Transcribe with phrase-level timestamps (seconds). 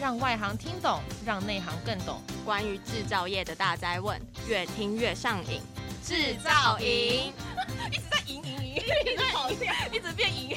[0.00, 2.22] 让外行听懂，让内行更懂。
[2.44, 5.60] 关于制造业的大灾问，越听越上瘾。
[6.04, 7.32] 制造营
[7.92, 10.56] 一直在赢赢 赢，一直跑掉，一直变赢。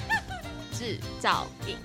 [0.71, 1.75] 制造营。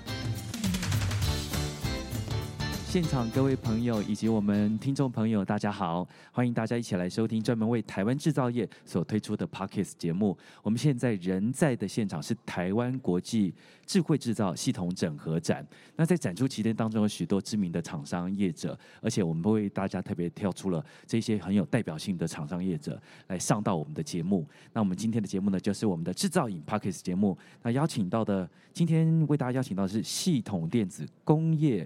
[2.89, 6.07] 现场各位朋友以及我们听众朋友，大家好！
[6.31, 10.35] 欢迎大家一起来收听专门为台湾制造业所推出的 Podcast 节目。
[10.63, 13.53] 我们现在人在的现场是台湾国际
[13.85, 15.67] 智慧制造系统整合展。
[15.97, 24.47] 那在展出期间当中，有许多知名的厂商业者，而且我们为大家特别挑出了这些很有代表性的厂商业者来上到我们的节目。
[24.71, 27.37] 那我们今天的节目呢，就是我们的制造影 Podcast 节目。
[27.61, 31.85] 那邀请到的，今天为大家邀请到的是系统电子工业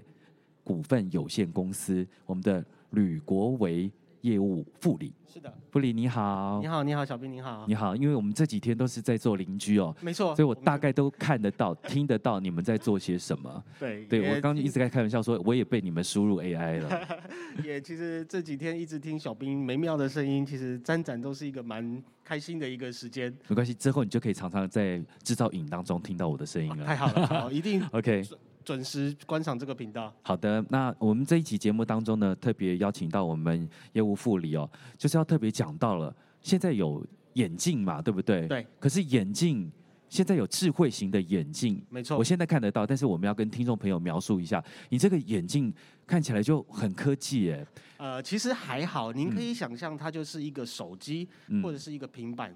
[0.64, 5.12] 股份有限公司，我们的吕国维业务副理。
[5.26, 7.96] 是的，副理你好，你好，你好，小兵你好，你好。
[7.96, 13.64] 因为我们这几天都是在做邻居哦，没错，所以我大概都看得到、听得到你们在做些什么。
[13.80, 17.08] 对，对我刚刚一直在开玩笑说，我也被你们输入 AI 了。
[17.64, 23.34] 也其实这几天一直听小兵美妙的声音，其实沾展都是一个蛮开心的一个时间。
[23.48, 26.84] 没关系，之后你就可以常常在制造影当中听到我的声音了。
[26.84, 28.22] 太好了，好，一定 OK。
[28.64, 30.12] 准时观赏这个频道。
[30.22, 38.46] 好的，那我们这一期节目当中呢，特别邀请到我们业务副理哦，就是要特别讲到了，现在有眼镜嘛，对不对？
[38.46, 38.66] 对。
[38.78, 39.70] 可是眼镜
[40.08, 42.18] 现在有智慧型的眼镜，没错。
[42.18, 45.72] 我现在看得到，但是我们要跟听众朋友描述一下，你这个眼镜
[46.06, 47.66] 看起来就很科技耶。
[47.96, 52.54] 呃，其实还好，您可以想象它就是一个手机、嗯、或者是一个平板。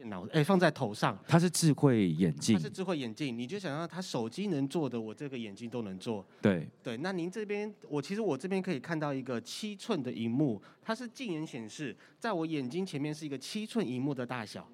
[0.00, 6.24] 电脑哎，放在头上，它是智慧眼镜，它是智慧眼镜，你就想让它手机能做的，我这个眼镜都能做。
[6.40, 14.66] 对对，那您这边，我其实我这边可以看到一个七寸的荧幕，它是近眼显示，在我眼睛前面是一个七寸荧幕的大小。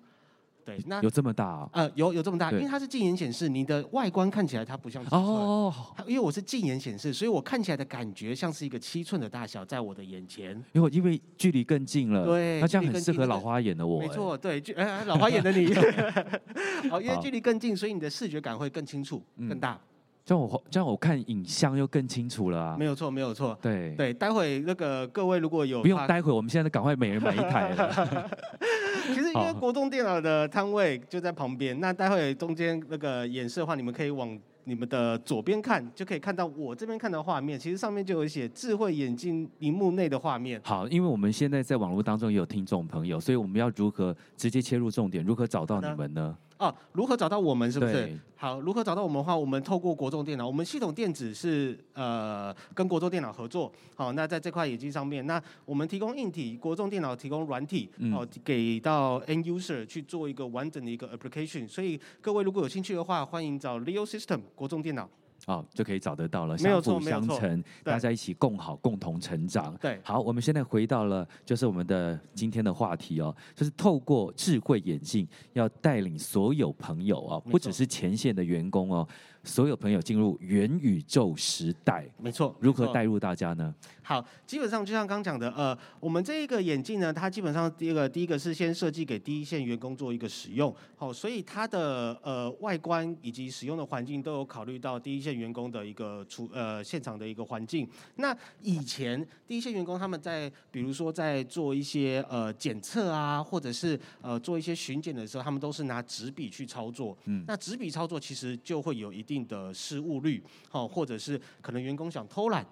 [0.67, 1.69] 对，那有这么大啊？
[1.75, 5.72] 呃，有有这么大，因为它是近眼显示，你的外观看起来它不像七寸哦，
[6.09, 15.72] 因为我是近眼显示，所以我看起来的感觉像是一个七寸的大小在我的眼前，因为因为距离更近了，对，那这样很适合老花眼的我，没错，对，距呃老花眼的你，
[16.91, 19.78] 好，因为距离更近，所以你的视觉感会更清楚、更大。
[20.25, 22.76] 这样我这样我看影像又更清楚了啊！
[22.76, 23.56] 没有错，没有错。
[23.62, 28.28] 对对，待会那个各位如果有不用待会，我们现在赶快每人买一台了。
[29.15, 37.59] 其实因为国栋电脑的摊位就在旁边，那待会中间那个演示的话，你们可以往你们的左边看，就可以看到我这边看的画面。
[37.59, 40.61] 其实上面就有写智慧眼镜荧幕内的画面。
[40.65, 45.25] 好，因为我们现在在网络当中也有听众朋友，所以我们要如何直接切入重点？
[45.25, 46.37] 如何找到你们呢？
[46.59, 47.71] 哦，如何找到我们？
[47.71, 48.19] 是不是？
[48.37, 53.71] 好，如何找到我们的话，我们透过国众电脑，我们系统电子是呃跟国众电脑合作。
[53.94, 61.69] 好，那在这块眼镜上面，那我们提供硬体，国众电脑提供软体，好、嗯、给到 end user 去做一个完整的一个 application。
[61.69, 65.09] 所以各位如果有兴趣的话，欢迎找 Leo System 国众电脑。
[65.46, 69.74] 哦，就可以找得到了，相辅相成，大家一起共好，共同成长。
[69.80, 79.08] 对，好，我们现在回到了就是我们的今天的话题哦，就是透过智慧眼镜，要带领所有朋友啊、哦，不只是前线的员工哦。
[79.46, 82.54] 所有朋友进入元宇宙时代，没错。
[82.60, 83.72] 如何带入大家呢？
[84.02, 97.88] 好，基本上就像刚讲的，呃，我们这一个眼镜呢，它基本上第一个第一个是先设计给第一线员工做一个使用，好，所以它的呃外观以及使用的环境都有考虑到第一线员工的一个处呃现场的一个环境。
[98.16, 107.16] 那以前第一线员工他们在比如说在做一些呃检测啊，或者是呃做一些巡检的时候，他们都是拿纸笔去操作。
[107.24, 112.64] 嗯，那纸笔操作其实就会有一定的失误率，好，或者是可能员工想偷懒，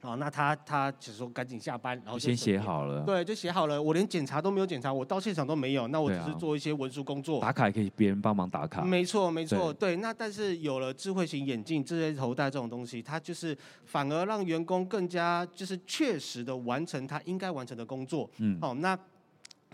[0.00, 18.96] 好，那他他只说赶紧下班，然后先写好了，对，就写好了，我连检查都没有检查，我到现场都没有，那我只是做一些文书工作，打卡也可以别人帮忙打卡，没错没错，对，那但是有了智慧型眼镜、智慧头戴这种东西，它就是反而让员工更加就是确实的完成他应该完成的工作，嗯，好，那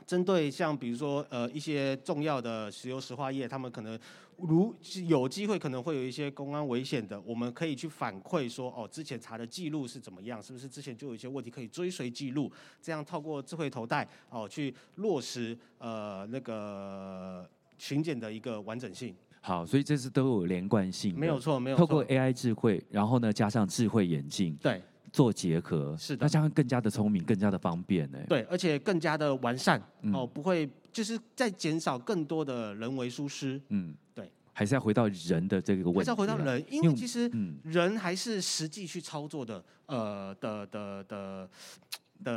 [0.07, 3.99] 针对像比如说呃一些重要的石油石化业，他们可能。
[4.37, 4.75] 如
[5.07, 10.43] 有机会可能会有一些公安危险的，我们可以去反馈说，哦，之前查的记录是怎么样？
[10.43, 12.51] 是不是之前就有一些问题可以追随记录？
[12.83, 19.15] 这样透过智慧头戴，哦，去落实呃那个巡检的一个完整性。
[19.41, 21.17] 好，所以这是都有连贯性。
[21.17, 21.87] 没有错，没有错。
[21.87, 24.83] 透过 AI 智慧，然后呢加上智慧眼镜，对，
[25.15, 28.19] 做结合，是的，那这样更加的聪明，更加的方便呢。
[28.29, 29.81] 对，而且更加的完善，
[30.13, 30.69] 哦，不会。
[30.91, 33.61] 就是在减少更多的人为疏失。
[33.69, 35.99] 嗯，对，还是要回到人的这个问题。
[35.99, 37.29] 还是要回到人，因为其实
[37.65, 41.51] 人还是实际去操作的，呃的的的的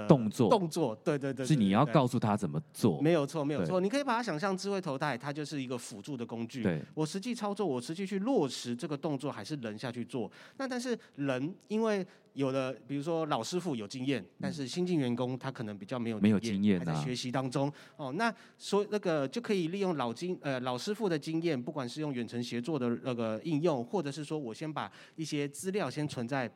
[0.07, 3.79] 动作动作，对对对，对，是你要告诉他怎么做，没有错，没有错。
[3.79, 6.63] 你可以把它想象智慧头戴，它就是一个辅助的工具。
[6.63, 10.29] 对，我实际操作，我实际去落实这个动作，还是人下去做。
[10.57, 17.71] 那但是人，因为有的，比如说老师傅有经验，但是新进员工他可能比较没有没有经验，还在学习当中。
[17.95, 26.51] 哦，那所以那个就可以利用老经呃老师傅的经验，不管是用远程协作的那个应用，或者是说我先把一些资料先存在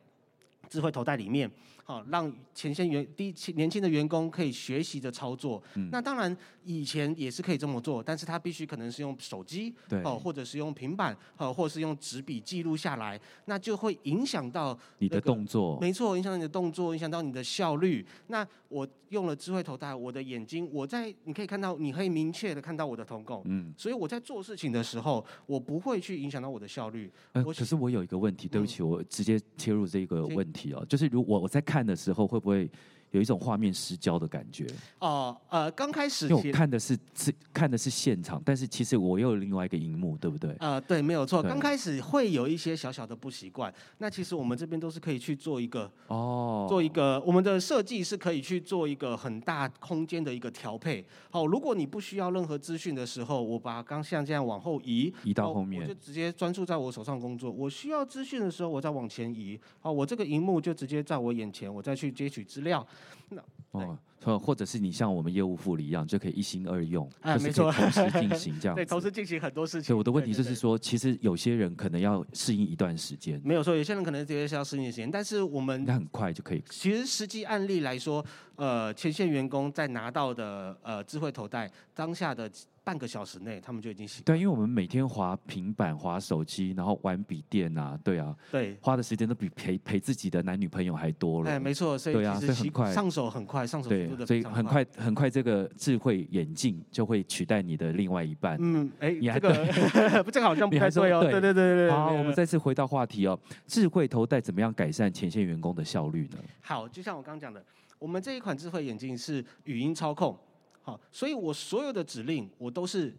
[0.68, 1.50] 智慧头戴里面。
[1.84, 5.62] 好，让前线员低年轻的员工可以学习的操作。
[5.74, 6.34] 嗯、那当然
[6.64, 15.78] 以前也是可以这么做，但是他必须可能是用手机，对，哦，或者是用平板，哦，或者是用纸笔记录下来，那就会影响到、那个、你的动作。
[15.80, 18.06] 没错，影响到你的动作，影响到你的效率。
[18.28, 23.42] 那我用了智慧头戴，我的眼睛，我在你可以看到，你可以明确的看到我的瞳孔。
[23.46, 27.10] 嗯，所以我在做事情的时候，我不会去影响到我的效率。
[27.32, 32.68] 呃、可是我有一个问题，对不起，嗯、我直接切入这个问题哦，就是如果我在看看的时候，会不会？
[33.12, 34.66] 有一种画面失焦的感觉
[34.98, 40.56] 哦，呃，刚开始因为我看的是是看的是现场，但是其实我又有另外一个荧幕，对不对？
[40.58, 41.42] 呃，对，没有错。
[41.42, 51.04] 刚开始会有一些小小的不习惯，那其实我们这边都是可以去做一个哦，做一个我们的设计是可以去做一个很大空间的一个调配。
[51.30, 57.50] 好，如果你不需要任何资讯的时候，我把刚像这样往后移，移到后面，我就直接专注在我手上工作。
[57.50, 59.60] 我需要资讯的时候，我再往前移。
[59.80, 62.86] 好，我这个荧幕就直接在我眼前，我再去接取资料。
[63.30, 69.84] 那哦，或者是你像我们业务副理一样，就可以一心二用，哎，没错，同时进行这样， 对，同时进行很多事情。
[69.84, 76.62] 所以我的问题就是说，其实有些人可能要适应一段时间，没有错，有些人可能直接是要适应时间，但是我们那很快就可以。
[76.68, 78.24] 其实实际案例来说，
[78.56, 82.50] 呃，前线员工在拿到的呃智慧头戴当下的。
[82.84, 84.36] 半个小时内，他们就已经习惯。
[84.36, 91.50] 对，因为我们每天滑平板、滑手机，然后玩笔电啊，对啊，对，花的时间都比陪陪自己的男女朋友还多了。
[91.50, 98.56] 哎，没错，所以对啊，所以很快上手很快，上手对，所以很快很快，这个智慧眼镜就会取代你的另外一半。
[98.60, 101.20] 嗯，哎，你还这个 这个好像不太对哦。
[101.22, 101.90] 对对对对对。
[101.90, 106.38] 好，我们再次回到话题哦，智慧头戴怎么样改善前线员工的效率呢？
[106.60, 107.64] 好，就像我刚刚讲的，
[107.98, 110.36] 我们这一款智慧眼镜是语音操控，
[110.82, 113.14] 好，所以我所有的指令我都是。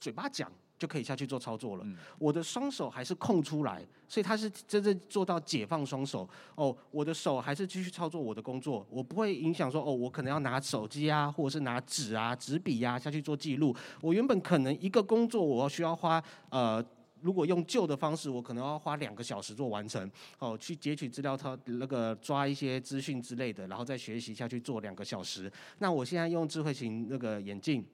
[0.00, 1.82] 嘴巴讲就可以下去做操作了。
[1.84, 6.28] 嗯、我的双手还是空出来，所以他是真正做到解放双手。
[6.54, 13.74] 哦，我的手还是继续操作我的工作，我不会影响说哦，我可能要拿手机啊，或者是拿纸啊、纸笔呀下去做记录。
[14.00, 16.80] 我原本可能一个工作我需要花呃，
[17.20, 20.10] 如果用旧的方式，我可能要花两个小时做完成。
[20.38, 25.50] 哦，去截取资料，它那个抓一些资讯之类的，然后再学习下去做两个小时。
[25.78, 27.84] 那我现在用智慧型那个眼镜。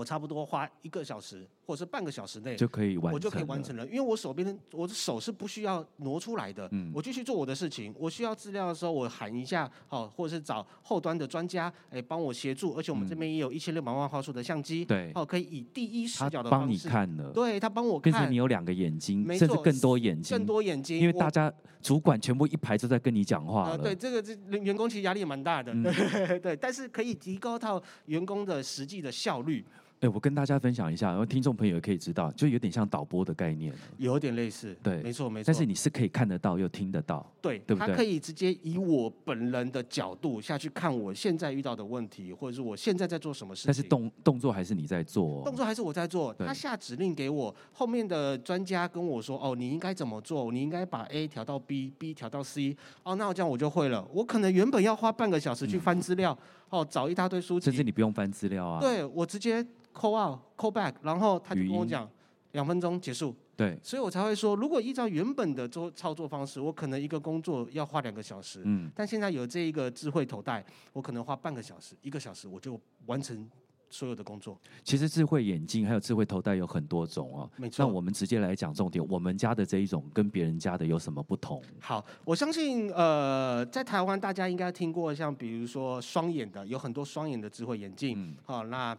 [0.00, 3.86] 我差不多花一个小时，或者是半个小时内就可以完成，我就可以完成了。
[3.86, 7.94] 因为我手边我的手是不需要挪出来的，嗯，我继续做我的事情。
[7.98, 12.72] 我需要资料的时候，我喊一下，好，或者是找后端的专家，哎，帮我协助。
[12.72, 23.76] 而且我们这边也有一千六百万画素的相机，对，哦，可以以第一视角的方式，他帮你看了，对，他帮我看，变成你有两个眼睛，甚至更多眼睛，更多眼睛，因为大家主管全部一排都在跟你讲话了。
[23.76, 29.62] 对，这个这员工其实压力也蛮大的，对 对，但是可以提高到员工的实际的效率。
[30.00, 35.46] 哎，我跟大家分享一下，然后听众朋友也可以知道，就有点像导播的概念，有点类似，对，没错没错。
[35.46, 37.88] 但是你是可以看得到又听得到，对，对不对？
[37.88, 43.68] 他可以直接以我本人的角度下去看我现在遇到的问题，或者是我现在在做什么事情。
[43.68, 46.32] 但是动动作还是你在做，动作还是我在做。
[46.38, 50.50] 他下指令给我，后面的专家跟我说：“哦，你应该怎么做？
[50.50, 52.74] 你应该把 A 调到 B，B 调到 C。”
[53.04, 54.02] 哦，那我这样我就会了。
[54.14, 57.66] 我可能原本要花半个小时去翻资料，嗯、哦，找一大堆书籍。
[57.66, 59.64] 甚至你不用翻资料啊，对我直接。
[59.92, 62.08] call out, call back，然后他就跟我讲，
[62.52, 63.34] 两分钟结束。
[63.56, 68.62] 对，所以我才会说，如果依照原本的做操作方式，我可能一个工作要花两个小时。
[68.64, 73.50] 嗯，但现在有这一个智慧头戴，我可能花半个小时、一个小时，我就完成
[73.90, 74.58] 所有的工作。
[74.82, 77.50] 其实智慧眼镜还有智慧头戴有很多种哦。
[77.56, 77.84] 没错。
[77.84, 81.62] 那我们直接来讲重点，我们家的这一种跟别人家的有什么不同？
[81.80, 88.14] 好，我相信呃，在台湾大家应该听过，像比如说双眼的，有很多双眼的智慧眼镜。
[88.16, 88.36] 嗯。
[88.44, 88.96] 好，那。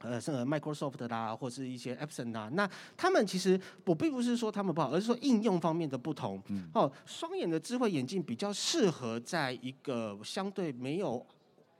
[0.00, 2.68] 呃，是 Microsoft 啦，或是一些 Epson 啦，那
[2.98, 6.40] 他们其实我并不是说他们不好，而是说应用方面的不同。
[6.48, 11.26] 嗯、哦，双眼的智慧眼镜比较适合在一个相对没有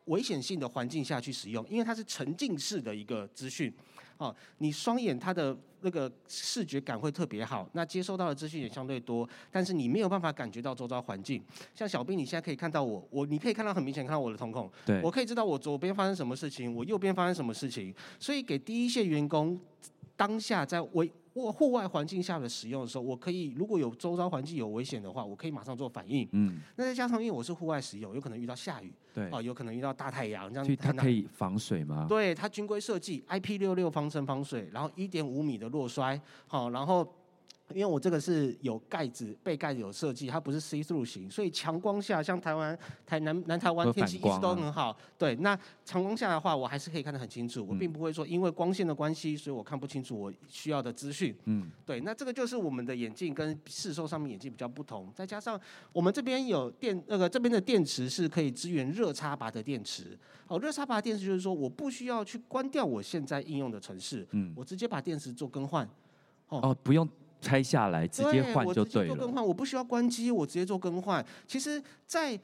[0.06, 3.72] 危险性的环境下去使用，因为它是沉浸式的一个资讯。
[4.18, 11.44] 哦，你双眼它的那个视觉感会特别好，那接收到的资讯也相对多，但是你没有办法感觉到周遭环境。
[11.74, 19.60] 像小兵，你现在可以看到我，我你可以看到很明显看到我的瞳孔，对，我可以知道我左边发生什么事情，我右边发生什么事情，所以给第一线员工
[20.16, 26.26] 当下在危户户外环境下的使用的时候，我可以如果有周遭环境有危险的话，我可以马上做反应。
[26.32, 32.06] 嗯，那再加上因为我是户外使用，有可能遇到下雨，对，哦，有可能遇到大太阳，这样所以它可以防水吗？
[32.08, 37.06] 对，它军规设计 IP 六六防尘防水，然后一点五米的落摔，好，然后。
[37.74, 44.96] 因为我这个是有盖子，背盖子有设计，它不是 see through 型，所以强光下，像台湾、台南、南台湾天气一直都很好。
[45.18, 47.66] 对，那强光下的话，我还是可以看得很清楚。
[47.68, 51.34] 我并不会说因为光线的关系，所以我看不清楚我需要的资讯。
[51.46, 55.12] 嗯，对，那这个就是我们的眼镜跟市售上面眼镜比较不同。
[55.12, 55.60] 再加上
[55.92, 60.16] 我们这边有电，那个这边的电池是可以支援热插拔的电池。
[60.46, 65.84] 哦，热插拔电池就是说我不需要去关掉我现在应用的城市，嗯，我直接把电池做更换。
[66.48, 67.08] 哦，哦，不用。
[67.40, 69.08] 拆下来直接换就对了。
[69.08, 71.24] 做更换，我不需要关机，我直接做更换。
[71.46, 72.38] 其实，在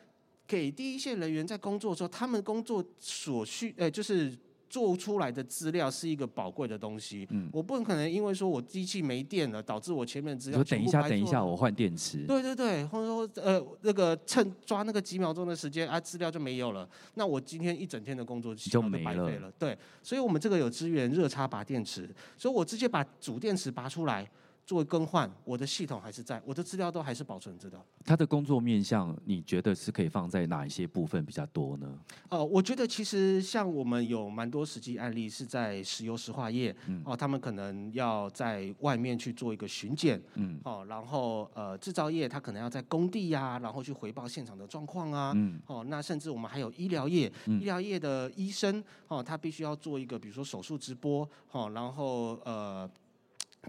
[0.46, 4.36] 给第一线人员在工作的时候，他们工作所需，呃，就是
[4.68, 7.26] 做出来的资料是一个宝贵的东西。
[7.30, 10.62] 嗯，我不可能因为说我机器没电了，导致我前面资料。
[10.64, 12.24] 等一下，等一下，我换电池。
[12.26, 16.88] 对对对，或者说呃，那个趁抓那个几秒钟的时间啊，资料就没有了。
[17.14, 19.50] 那我今天一整天的工作就没了。
[19.58, 24.28] 对，所以我们这个有资源热插拔电池，所以我直接把主电池拔出来。
[24.64, 27.80] 做更换，我的系统还是在，我的资料都还是保存着的。
[28.04, 31.98] 他的工作面向，你觉得是可以放在哪一些部分比较多呢？
[32.28, 52.88] 呃，我觉得其实像我们有蛮多实际案例是在石油石化业，嗯，哦，他们可能要在外面去做一个巡检，嗯，哦，然后呃，制造业他可能要在工地呀、啊，然后去回报现场的状况啊，嗯，哦，那甚至我们还有医疗业，嗯、医疗业的医生，哦，他必须要做一个比如说手术直播，哦，然后呃。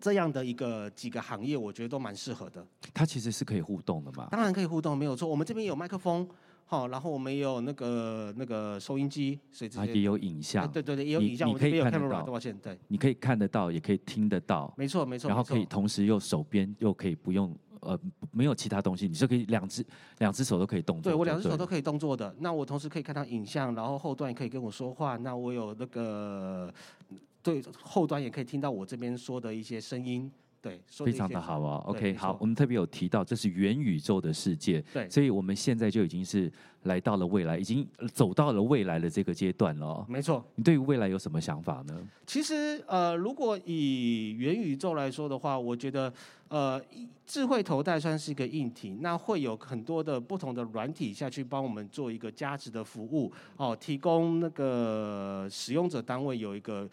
[0.02, 2.66] 这样的一个几个行业，我觉得都蛮适合的。
[2.94, 4.28] 它其实是可以互动的嘛？
[4.32, 5.28] 当然可以互动，没有错。
[5.28, 6.28] 我们这边有麦克风，
[6.66, 10.70] 好，然后我们也有那个那个收音机，所以这也有影像。
[10.72, 11.48] 对对对，也有影像。
[11.48, 14.74] 你可以看得到，抱歉，对，你可以看得到，也可以听得到。
[14.76, 15.28] 没错没错。
[15.28, 18.00] 然后可以同时又手边又可以不用呃
[18.32, 19.86] 没有其他东西，你就可以两只
[20.18, 21.12] 两只手都可以动作。
[21.12, 22.36] 对，我两只手都可以动作的。
[22.40, 25.18] 那我同时可以看到影像，然后后段也可以跟我说话。
[25.18, 26.74] 那我有那个
[27.44, 30.32] 对后端也可以听到我这边说的一些声音。
[30.62, 31.84] 对，非常的好哦。
[31.88, 36.50] OK，好，我们特别有提到这是元宇宙的世界，对，所以我们现在就已经是
[36.84, 40.06] 来到了未来，已经走到了未来的这个阶段了。
[40.08, 42.08] 没错，你对于未来有什么想法呢？
[42.26, 46.14] 其实，呃，如果以元宇宙来说的话，我觉得，
[46.48, 46.82] 呃，
[47.28, 56.90] 智慧头戴算是一个硬体，那会有很多的不同的软体下去帮我们做一个价值的服务，哦，提供那个使用者单位有一个。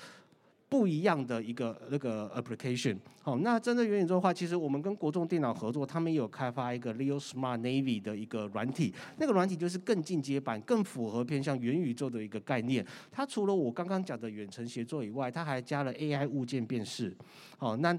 [0.70, 12.86] 不一样的一个那个 application，好，那针对元宇宙的话，其实我们跟国众电脑合作，他们有开发一个 Leo Smart Navy 的一个软体，那个软体就是更进阶版，更符合偏向元宇宙的一个概念。
[13.10, 17.12] 它除了我刚刚讲的远程协作以外，它还加了 AI 物件辨识，
[17.58, 17.98] 好，那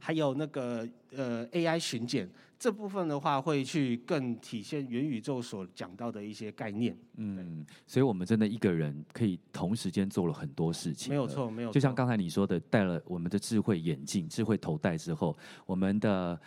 [0.00, 2.28] 还有那个呃 AI 巡检。
[2.60, 6.94] 这部分的话，会去更体现元宇宙所讲到的一些概念。
[7.16, 11.08] 嗯，所以我们真的一个人可以同时间做了很多事情。
[11.08, 11.72] 没有错，没有错。
[11.72, 16.38] 就像刚才你说的，戴了我们的智慧眼镜、智慧头戴之后，我们的。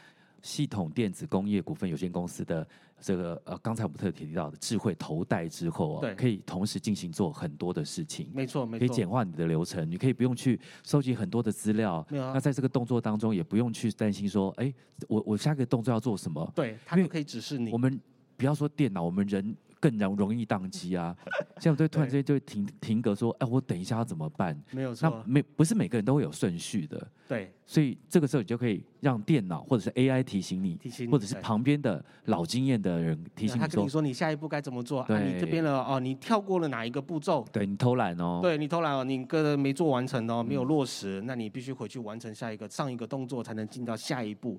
[0.44, 2.68] 系统电子工业股份有限公司的
[3.00, 14.72] 这个呃，刚才我们特别提到的智慧头戴之后啊，对，可以同时进行做很多的事情，没错，没错，可以简化你的流程，你可以不用去收集很多的资料，啊，那在这个动作当中也不用去担心说，哎，
[15.08, 16.52] 我我下个动作要做什么？
[16.54, 17.72] 对，它就可以指示你。
[17.72, 18.00] 我们
[18.38, 19.56] 不要说电脑，我们人。
[19.84, 21.14] 更容容易宕机啊！
[21.60, 27.06] 现在对突然之间就会停停格，说：“哎，我等一下要怎么办？”没有错，那没不是每个人都会有顺序的。
[27.28, 35.04] 对，所以这个时候你就可以让电脑或者是 AI 提醒你，提醒你，或者是旁边的老经验的人提醒你说：“他跟你说你下一步该怎么做？
[35.04, 37.46] 对，啊、你这边了哦，你跳过了哪一个步骤？
[37.52, 44.58] 对你偷懒哦，对你偷懒哦，你个人没做完成哦，没有落实，嗯、那你必须回去完成下一个上一个动作，才能进到下一步。”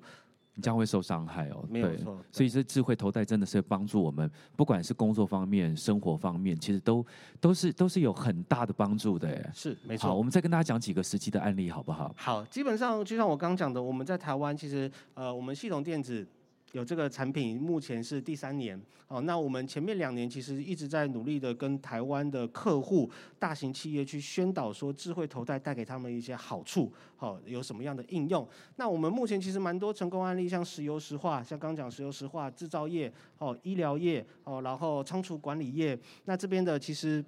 [0.55, 2.17] 你将会受伤害哦，没有错。
[2.31, 7.05] 所以这智慧头戴真的是帮助我们，不管是工作方面、生活方面，其实都
[7.39, 9.51] 都是都是有很大的帮助的耶。
[9.53, 10.07] 是，没错。
[10.07, 12.13] 好，我们再跟大家讲几个实际的案例，好不好？
[12.17, 16.25] 好，基本上就像我刚刚讲的，我们在台湾其实呃，我们系统电子。
[16.75, 18.77] 有这个产品，目前是第三年。
[19.07, 26.91] 哦，那我们前面两年其实一直在努力的跟台湾的客户、大型企业去宣导说，智慧头戴带给他们一些好处。
[27.15, 28.45] 好，有什么样的应用？
[28.75, 35.97] 那我们目前其实蛮多成功案例，像石油石化，像刚讲石油石化制造业，哦，医疗业，哦，然后仓储管理业。
[36.25, 37.23] 那这边的其实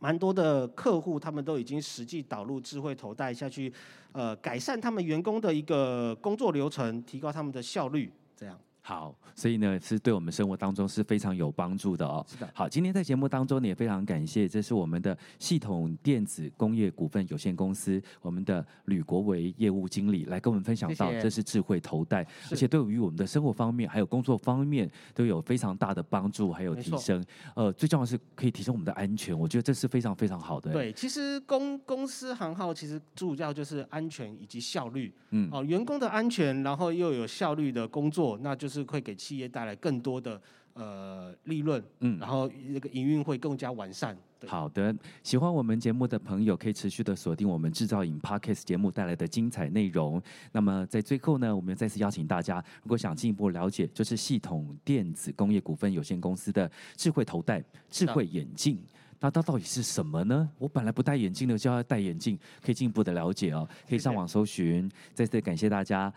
[0.00, 3.72] 蛮多的客户，他们都已经实际导入智慧头戴下去，
[4.10, 8.10] 呃，改善他们员工的一个工作流程，提高他们的效率。
[8.36, 12.24] 这样好，所以呢，是对我们生活当中是非常有帮助的哦。
[12.28, 12.48] 是的。
[12.54, 27.24] 好，今天在节目当中呢，也非常感谢，这是我们的系统电子工业股份有限公司我们的吕国维业务经理来跟我们分享到，这是智慧头戴，而且对于我们的生活方面还有工作方面都有非常大的帮助，还有提升。
[27.56, 30.72] 呃，最重要的是可以提升我们的安全，我觉得这是非常非常好的。
[30.72, 35.12] 对，其实公公司行号其实主要就是安全以及效率。
[35.30, 35.48] 嗯。
[35.50, 40.40] 哦，员工的安全，然后又有效率的工作，那就是会给企业带来更多的
[40.74, 44.16] 呃利润，嗯，然后那个营运会更加完善。
[44.46, 50.22] 好的，喜欢我们节目的朋友可以持续的锁定我们制造影 Podcast 节目带来的精彩内容。
[50.52, 58.78] 那么在最后呢，我们再次邀请大家，如果想进一步了解，就是系统电子工业股份有限公司的智慧头戴、智慧眼镜，
[59.18, 60.48] 那它到底是什么呢？
[60.58, 63.66] 我本来不戴眼镜的，就要戴眼镜，可以进一步的了解哦。
[63.88, 64.88] 可以上网搜寻。
[65.14, 66.12] 再次感谢大家。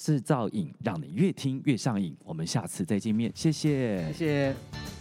[0.00, 2.16] 制造瘾，让你越听越上瘾。
[2.24, 4.99] 我们下次再见面，谢谢，谢谢。